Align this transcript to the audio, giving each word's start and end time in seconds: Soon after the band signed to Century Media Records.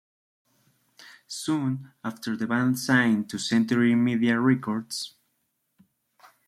Soon 1.27 1.91
after 2.03 2.35
the 2.35 2.47
band 2.47 2.79
signed 2.79 3.29
to 3.29 3.37
Century 3.37 3.93
Media 3.93 4.39
Records. 4.39 5.13